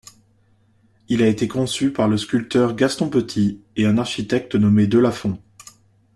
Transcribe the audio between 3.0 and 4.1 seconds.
Petit, et un